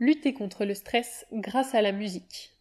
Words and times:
lutter 0.00 0.32
contre 0.32 0.64
le 0.64 0.74
stress 0.74 1.26
grâce 1.32 1.74
à 1.74 1.82
la 1.82 1.92
musique. 1.92 2.56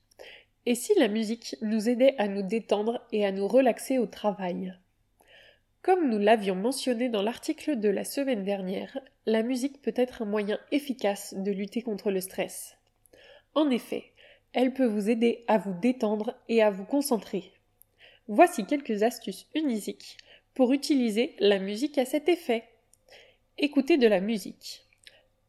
Et 0.66 0.76
si 0.76 0.94
la 1.00 1.08
musique 1.08 1.56
nous 1.62 1.90
aidait 1.90 2.16
à 2.18 2.28
nous 2.28 2.44
détendre 2.44 3.02
et 3.12 3.26
à 3.26 3.32
nous 3.32 3.48
relaxer 3.48 3.98
au 3.98 4.06
travail? 4.06 4.78
Comme 5.82 6.10
nous 6.10 6.20
l'avions 6.20 6.56
mentionné 6.56 7.08
dans 7.08 7.22
l'article 7.22 7.80
de 7.80 7.88
la 7.88 8.04
semaine 8.04 8.44
dernière, 8.44 9.00
la 9.26 9.42
musique 9.42 9.82
peut 9.82 9.94
être 9.96 10.22
un 10.22 10.26
moyen 10.26 10.60
efficace 10.72 11.34
de 11.34 11.52
lutter 11.52 11.82
contre 11.82 12.12
le 12.12 12.20
stress. 12.20 12.76
En 13.56 13.70
effet, 13.70 14.12
elle 14.52 14.74
peut 14.74 14.86
vous 14.86 15.10
aider 15.10 15.46
à 15.48 15.58
vous 15.58 15.74
détendre 15.74 16.36
et 16.50 16.62
à 16.62 16.70
vous 16.70 16.86
concentrer. 16.86 17.54
Voici 18.28 18.66
quelques 18.66 19.04
astuces 19.04 19.48
unisiques 19.56 20.18
pour 20.54 20.74
utiliser 20.74 21.36
la 21.40 21.60
musique 21.60 21.98
à 21.98 22.06
cet 22.06 22.28
effet. 22.28 22.66
Écoutez 23.58 23.98
de 23.98 24.08
la 24.08 24.20
musique. 24.20 24.86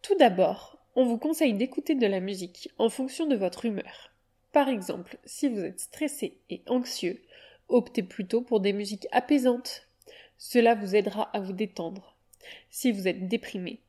Tout 0.02 0.14
d'abord, 0.14 0.79
on 0.96 1.04
vous 1.04 1.18
conseille 1.18 1.54
d'écouter 1.54 1.94
de 1.94 2.06
la 2.06 2.20
musique 2.20 2.70
en 2.78 2.88
fonction 2.88 3.26
de 3.26 3.36
votre 3.36 3.64
humeur. 3.64 4.10
Par 4.52 4.68
exemple, 4.68 5.18
si 5.24 5.48
vous 5.48 5.60
êtes 5.60 5.80
stressé 5.80 6.38
et 6.50 6.62
anxieux, 6.66 7.22
optez 7.68 8.02
plutôt 8.02 8.42
pour 8.42 8.60
des 8.60 8.72
musiques 8.72 9.06
apaisantes. 9.12 9.86
Cela 10.38 10.74
vous 10.74 10.96
aidera 10.96 11.30
à 11.34 11.40
vous 11.40 11.52
détendre. 11.52 12.16
Si 12.70 12.90
vous 12.90 13.06
êtes 13.06 13.28
déprimé, 13.28 13.80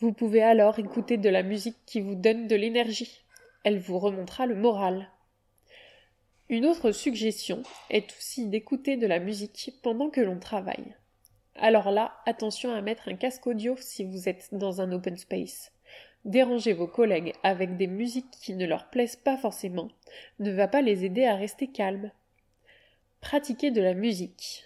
vous 0.00 0.12
pouvez 0.12 0.42
alors 0.42 0.78
écouter 0.78 1.16
de 1.16 1.28
la 1.28 1.42
musique 1.42 1.78
qui 1.86 2.00
vous 2.00 2.14
donne 2.14 2.48
de 2.48 2.56
l'énergie. 2.56 3.22
Elle 3.64 3.78
vous 3.78 3.98
remontera 3.98 4.46
le 4.46 4.56
moral. 4.56 5.10
Une 6.48 6.66
autre 6.66 6.90
suggestion 6.90 7.62
est 7.90 8.10
aussi 8.18 8.48
d'écouter 8.48 8.96
de 8.96 9.06
la 9.06 9.20
musique 9.20 9.72
pendant 9.82 10.10
que 10.10 10.20
l'on 10.20 10.38
travaille. 10.38 10.96
Alors 11.54 11.90
là, 11.90 12.16
attention 12.26 12.72
à 12.72 12.80
mettre 12.80 13.08
un 13.08 13.16
casque 13.16 13.46
audio 13.46 13.76
si 13.78 14.04
vous 14.04 14.28
êtes 14.28 14.48
dans 14.52 14.80
un 14.80 14.92
open 14.92 15.16
space. 15.16 15.70
Déranger 16.24 16.74
vos 16.74 16.86
collègues 16.86 17.32
avec 17.42 17.78
des 17.78 17.86
musiques 17.86 18.30
qui 18.30 18.54
ne 18.54 18.66
leur 18.66 18.90
plaisent 18.90 19.16
pas 19.16 19.38
forcément 19.38 19.88
ne 20.38 20.52
va 20.52 20.68
pas 20.68 20.82
les 20.82 21.04
aider 21.04 21.24
à 21.24 21.34
rester 21.34 21.66
calmes. 21.66 22.10
Pratiquer 23.20 23.70
de 23.70 23.80
la 23.80 23.94
musique. 23.94 24.64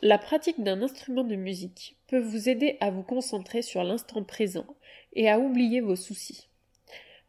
La 0.00 0.18
pratique 0.18 0.62
d'un 0.62 0.82
instrument 0.82 1.22
de 1.22 1.36
musique 1.36 1.96
peut 2.08 2.18
vous 2.18 2.48
aider 2.48 2.78
à 2.80 2.90
vous 2.90 3.04
concentrer 3.04 3.62
sur 3.62 3.84
l'instant 3.84 4.24
présent 4.24 4.66
et 5.12 5.30
à 5.30 5.38
oublier 5.38 5.80
vos 5.80 5.94
soucis. 5.94 6.48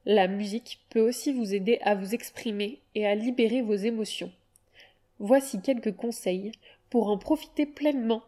La 0.05 0.27
musique 0.27 0.79
peut 0.89 0.99
aussi 0.99 1.31
vous 1.31 1.53
aider 1.53 1.77
à 1.81 1.93
vous 1.93 2.15
exprimer 2.15 2.81
et 2.95 3.05
à 3.05 3.13
libérer 3.13 3.61
vos 3.61 3.75
émotions. 3.75 4.31
Voici 5.19 5.61
quelques 5.61 5.95
conseils 5.95 6.51
pour 6.89 7.07
en 7.07 7.17
profiter 7.17 7.65
pleinement. 7.65 8.23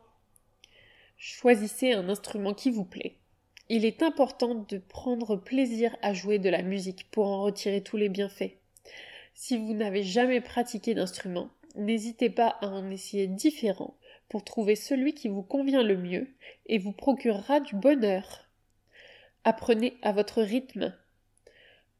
Choisissez 1.17 1.93
un 1.93 2.09
instrument 2.09 2.53
qui 2.53 2.69
vous 2.69 2.85
plaît. 2.85 3.15
Il 3.67 3.83
est 3.83 4.03
important 4.03 4.53
de 4.53 4.77
prendre 4.77 5.37
plaisir 5.37 5.95
à 6.03 6.13
jouer 6.13 6.37
de 6.37 6.49
la 6.49 6.61
musique 6.61 7.09
pour 7.09 7.25
en 7.25 7.41
retirer 7.41 7.81
tous 7.81 7.97
les 7.97 8.09
bienfaits. 8.09 8.51
Si 9.33 9.57
vous 9.57 9.73
n'avez 9.73 10.03
jamais 10.03 10.39
pratiqué 10.39 10.93
d'instrument, 10.93 11.49
n'hésitez 11.75 12.29
pas 12.29 12.57
à 12.61 12.67
en 12.67 12.91
essayer 12.91 13.25
différents 13.25 13.95
pour 14.29 14.43
trouver 14.43 14.75
celui 14.75 15.15
qui 15.15 15.29
vous 15.29 15.41
convient 15.41 15.81
le 15.81 15.97
mieux 15.97 16.27
et 16.67 16.77
vous 16.77 16.91
procurera 16.91 17.59
du 17.59 17.75
bonheur. 17.75 18.47
Apprenez 19.43 19.97
à 20.03 20.11
votre 20.11 20.43
rythme. 20.43 20.93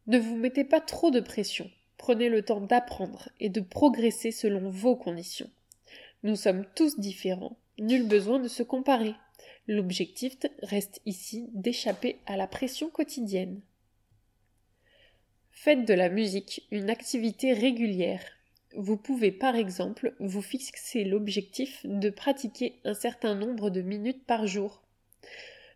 Ne 0.06 0.20
vous 0.20 0.36
mettez 0.36 0.66
pas 0.66 0.82
trop 0.82 1.10
de 1.10 1.20
pression. 1.20 1.70
Prenez 1.98 2.30
le 2.30 2.44
temps 2.44 2.62
d'apprendre 2.62 3.30
et 3.40 3.50
de 3.50 3.62
progresser 3.62 4.32
selon 4.32 4.70
vos 4.70 4.96
conditions. 4.96 5.50
Nous 6.22 6.36
sommes 6.36 6.66
tous 6.76 7.00
différents. 7.00 7.58
Nul 7.80 8.08
besoin 8.08 8.38
de 8.40 8.48
se 8.48 8.62
comparer. 8.62 9.16
L'objectif 9.68 10.38
reste 10.62 11.02
ici 11.06 11.50
d'échapper 11.54 12.20
à 12.28 12.38
la 12.38 12.46
pression 12.46 12.90
quotidienne. 12.90 13.62
Faites 15.50 15.86
de 15.86 15.94
la 15.96 16.10
musique 16.10 16.68
une 16.70 16.92
activité 16.92 17.54
régulière. 17.54 18.24
Vous 18.76 18.98
pouvez 18.98 19.32
par 19.32 19.56
exemple 19.56 20.14
vous 20.20 20.44
fixer 20.44 21.04
l'objectif 21.04 21.84
de 21.86 22.10
pratiquer 22.12 22.80
un 22.84 22.94
certain 22.94 23.34
nombre 23.34 23.72
de 23.72 23.82
minutes 23.82 24.24
par 24.26 24.46
jour. 24.46 24.84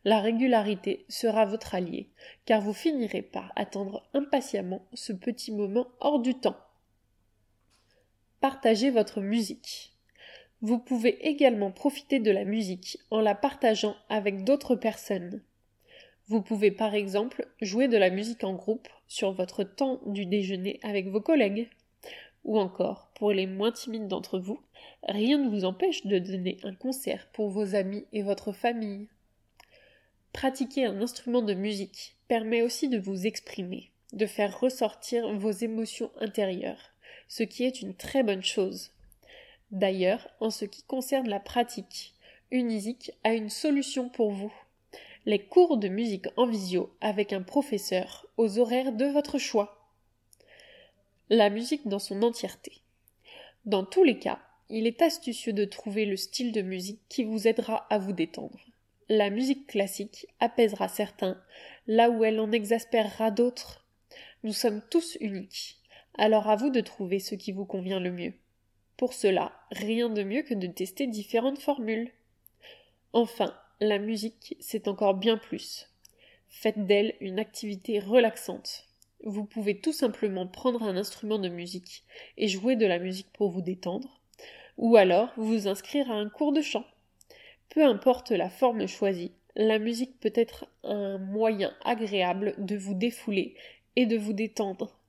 La 0.06 0.22
régularité 0.22 1.06
sera 1.10 1.46
votre 1.46 1.74
allié, 1.74 2.10
car 2.46 2.62
vous 2.62 2.74
finirez 2.74 3.22
par 3.24 3.52
attendre 3.56 4.08
impatiemment 4.14 4.86
ce 4.94 5.14
petit 5.14 5.52
moment 5.52 5.88
hors 6.00 6.20
du 6.20 6.36
temps. 6.36 6.58
Partagez 8.40 8.92
votre 8.92 9.20
musique. 9.20 9.96
Vous 10.62 10.78
pouvez 10.78 11.26
également 11.26 11.72
profiter 11.72 12.20
de 12.20 12.32
la 12.32 12.44
musique 12.44 13.00
en 13.12 13.22
la 13.22 13.34
partageant 13.34 13.96
avec 14.10 14.44
d'autres 14.44 14.76
personnes. 14.76 15.42
Vous 16.28 16.42
pouvez 16.42 16.70
par 16.70 16.96
exemple 16.96 17.48
jouer 17.62 17.88
de 17.88 17.96
la 17.96 18.10
musique 18.10 18.44
en 18.44 18.54
groupe 18.54 18.90
sur 19.08 19.32
votre 19.32 19.64
temps 19.64 20.02
du 20.06 20.26
déjeuner 20.26 20.80
avec 20.84 21.08
vos 21.08 21.22
collègues. 21.22 21.70
Ou 22.44 22.60
encore, 22.60 23.10
pour 23.16 23.32
les 23.32 23.48
moins 23.48 23.72
timides 23.72 24.10
d'entre 24.10 24.38
vous, 24.38 24.60
rien 25.04 25.38
ne 25.38 25.50
vous 25.50 25.64
empêche 25.64 26.06
de 26.06 26.20
donner 26.20 26.58
un 26.64 26.76
concert 26.76 27.30
pour 27.32 27.50
vos 27.50 27.74
amis 27.74 28.06
et 28.12 28.22
votre 28.22 28.52
famille. 28.52 29.08
Pratiquer 30.34 30.86
un 30.86 31.02
instrument 31.02 31.42
de 31.42 31.54
musique 31.54 32.18
permet 32.28 32.62
aussi 32.62 32.90
de 32.90 33.00
vous 33.00 33.26
exprimer, 33.26 33.92
de 34.12 34.26
faire 34.26 34.60
ressortir 34.60 35.34
vos 35.36 35.52
émotions 35.52 36.12
intérieures, 36.20 36.92
ce 37.30 37.44
qui 37.44 37.64
est 37.64 37.82
une 37.82 37.96
très 37.96 38.24
bonne 38.24 38.44
chose. 38.44 38.92
D'ailleurs, 39.72 40.28
en 40.40 40.50
ce 40.50 40.66
qui 40.66 40.84
concerne 40.84 41.30
la 41.30 41.40
pratique, 41.40 42.14
Unisic 42.52 43.12
a 43.24 43.34
une 43.34 43.50
solution 43.50 44.10
pour 44.10 44.32
vous. 44.32 44.54
Les 45.26 45.46
cours 45.46 45.78
de 45.78 45.88
musique 45.88 46.26
en 46.38 46.48
visio 46.48 46.96
avec 47.02 47.34
un 47.34 47.44
professeur 47.44 48.26
aux 48.38 48.58
horaires 48.58 48.94
de 48.94 49.06
votre 49.06 49.38
choix. 49.38 49.92
La 51.30 51.52
musique 51.52 51.88
dans 51.88 52.00
son 52.00 52.24
entièreté. 52.24 52.82
Dans 53.66 53.86
tous 53.86 54.04
les 54.04 54.18
cas, 54.18 54.40
il 54.70 54.88
est 54.88 55.04
astucieux 55.04 55.54
de 55.54 55.66
trouver 55.66 56.06
le 56.06 56.18
style 56.18 56.52
de 56.52 56.64
musique 56.64 57.02
qui 57.08 57.24
vous 57.24 57.48
aidera 57.48 57.86
à 57.92 58.00
vous 58.00 58.14
détendre. 58.14 58.60
La 59.10 59.30
musique 59.30 59.68
classique 59.68 60.28
apaisera 60.40 60.88
certains, 60.88 61.40
là 61.86 62.10
où 62.10 62.24
elle 62.24 62.40
en 62.40 62.52
exaspérera 62.52 63.30
d'autres. 63.30 63.86
Nous 64.44 64.54
sommes 64.54 64.82
tous 64.90 65.18
uniques, 65.22 65.78
alors 66.18 66.50
à 66.50 66.56
vous 66.56 66.72
de 66.72 66.82
trouver 66.82 67.20
ce 67.20 67.36
qui 67.36 67.52
vous 67.52 67.66
convient 67.66 68.00
le 68.00 68.12
mieux. 68.12 68.34
Pour 69.00 69.14
cela, 69.14 69.54
rien 69.72 70.10
de 70.10 70.24
mieux 70.24 70.42
que 70.42 70.54
de 70.54 70.68
tester 70.68 71.08
différentes 71.08 71.60
formules. 71.60 72.12
Enfin, 73.14 73.58
la 73.80 73.98
musique, 73.98 74.58
c'est 74.60 74.90
encore 74.90 75.14
bien 75.14 75.38
plus. 75.38 75.88
Faites 76.50 76.86
d'elle 76.86 77.16
une 77.22 77.40
activité 77.40 78.00
relaxante. 78.00 78.90
Vous 79.24 79.46
pouvez 79.46 79.80
tout 79.80 79.94
simplement 79.94 80.48
prendre 80.48 80.84
un 80.84 80.98
instrument 80.98 81.40
de 81.40 81.48
musique 81.48 82.04
et 82.36 82.50
jouer 82.50 82.76
de 82.76 82.86
la 82.86 83.00
musique 83.00 83.32
pour 83.32 83.52
vous 83.52 83.62
détendre, 83.62 84.20
ou 84.76 84.98
alors 84.98 85.32
vous 85.38 85.70
inscrire 85.70 86.12
à 86.12 86.16
un 86.16 86.28
cours 86.28 86.52
de 86.52 86.62
chant. 86.62 86.84
Peu 87.70 87.86
importe 87.86 88.32
la 88.32 88.50
forme 88.50 88.86
choisie, 88.86 89.32
la 89.56 89.80
musique 89.80 90.20
peut 90.20 90.34
être 90.36 90.68
un 90.84 91.20
moyen 91.20 91.74
agréable 91.86 92.54
de 92.58 92.76
vous 92.76 92.96
défouler 92.96 93.56
et 93.96 94.06
de 94.06 94.18
vous 94.18 94.34
détendre. 94.34 95.00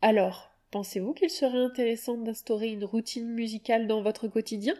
Alors, 0.00 0.55
Pensez-vous 0.76 1.14
qu'il 1.14 1.30
serait 1.30 1.64
intéressant 1.64 2.18
d'instaurer 2.18 2.68
une 2.68 2.84
routine 2.84 3.32
musicale 3.32 3.86
dans 3.86 4.02
votre 4.02 4.28
quotidien? 4.28 4.74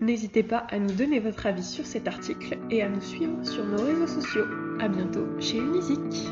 N'hésitez 0.00 0.42
pas 0.42 0.66
à 0.68 0.80
nous 0.80 0.92
donner 0.92 1.20
votre 1.20 1.46
avis 1.46 1.62
sur 1.62 1.86
cet 1.86 2.08
article 2.08 2.58
et 2.72 2.82
à 2.82 2.88
nous 2.88 3.00
suivre 3.00 3.46
sur 3.46 3.64
nos 3.64 3.80
réseaux 3.80 4.08
sociaux. 4.08 4.46
A 4.80 4.88
bientôt 4.88 5.40
chez 5.40 5.58
Unisic. 5.58 6.26